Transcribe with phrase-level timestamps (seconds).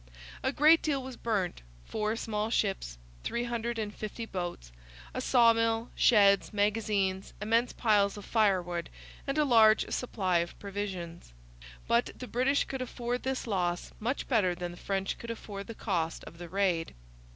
[0.41, 4.71] A great deal was burnt: four small ships, 350 boats,
[5.13, 8.89] a sawmill, sheds, magazines, immense piles of firewood,
[9.27, 11.33] and a large supply of provisions.
[11.87, 15.75] But the British could afford this loss much better than the French could afford the
[15.75, 16.95] cost of the raid.